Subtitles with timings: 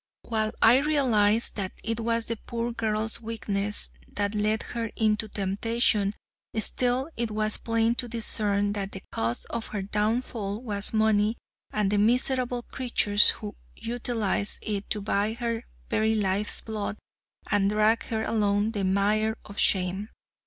[0.23, 6.15] While I realized that it was the poor girl's weakness that led her into temptation,
[6.55, 11.37] still it was plain to discern that the cause of her downfall was money
[11.71, 16.97] and the miserable creatures who utilized it to buy her very life's blood
[17.51, 20.09] and drag her along the mire of shame.